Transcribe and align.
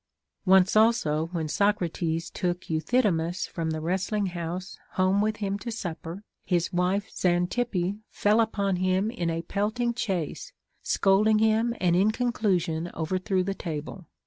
Once 0.47 0.75
also 0.75 1.27
when 1.27 1.47
Socrates 1.47 2.31
took 2.31 2.71
Euthydemus 2.71 3.45
from 3.45 3.69
the 3.69 3.79
wrest 3.79 4.11
ling 4.11 4.25
house 4.25 4.79
home 4.93 5.21
with 5.21 5.35
him 5.37 5.59
to 5.59 5.69
supper, 5.71 6.23
his 6.43 6.73
wife 6.73 7.07
Xanthippe 7.11 7.99
fell 8.09 8.41
upon 8.41 8.77
him 8.77 9.11
in 9.11 9.29
a 9.29 9.43
pelting 9.43 9.93
cliase, 9.93 10.53
scolding 10.81 11.37
him, 11.37 11.75
and 11.79 11.95
in 11.95 12.09
con 12.09 12.31
clusion 12.31 12.91
overthrew 12.95 13.43
the 13.43 13.53
table. 13.53 14.07